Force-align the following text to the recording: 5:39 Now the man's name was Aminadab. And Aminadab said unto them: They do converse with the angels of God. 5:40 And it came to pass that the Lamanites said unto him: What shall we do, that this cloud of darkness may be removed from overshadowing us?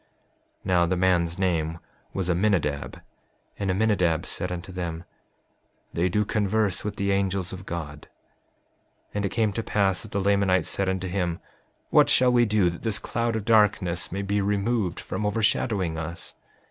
5:39 0.65 0.65
Now 0.65 0.85
the 0.87 0.97
man's 0.97 1.37
name 1.37 1.77
was 2.11 2.27
Aminadab. 2.27 2.99
And 3.59 3.69
Aminadab 3.69 4.25
said 4.25 4.51
unto 4.51 4.71
them: 4.71 5.03
They 5.93 6.09
do 6.09 6.25
converse 6.25 6.83
with 6.83 6.95
the 6.95 7.11
angels 7.11 7.53
of 7.53 7.67
God. 7.67 8.07
5:40 9.09 9.09
And 9.13 9.25
it 9.27 9.29
came 9.29 9.53
to 9.53 9.61
pass 9.61 10.01
that 10.01 10.09
the 10.09 10.19
Lamanites 10.19 10.67
said 10.69 10.89
unto 10.89 11.07
him: 11.07 11.39
What 11.91 12.09
shall 12.09 12.31
we 12.31 12.45
do, 12.47 12.71
that 12.71 12.81
this 12.81 12.97
cloud 12.97 13.35
of 13.35 13.45
darkness 13.45 14.11
may 14.11 14.23
be 14.23 14.41
removed 14.41 14.99
from 14.99 15.23
overshadowing 15.23 15.99
us? 15.99 16.33